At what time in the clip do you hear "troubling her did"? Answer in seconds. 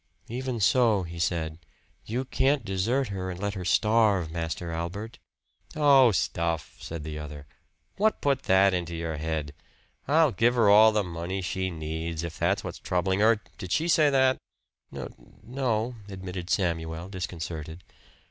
12.79-13.71